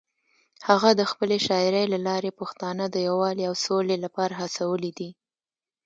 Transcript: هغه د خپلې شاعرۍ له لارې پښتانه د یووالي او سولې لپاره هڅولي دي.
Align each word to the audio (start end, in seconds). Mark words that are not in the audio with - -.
هغه 0.67 0.89
د 0.99 1.01
خپلې 1.11 1.37
شاعرۍ 1.47 1.85
له 1.93 1.99
لارې 2.07 2.31
پښتانه 2.39 2.85
د 2.89 2.95
یووالي 3.07 3.43
او 3.49 3.55
سولې 3.67 3.97
لپاره 4.05 4.33
هڅولي 4.41 4.91
دي. 4.99 5.09